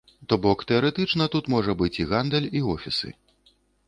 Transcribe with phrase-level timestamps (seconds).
[0.31, 3.13] То бок, тэарэтычна тут можа быць і гандаль, і офісы.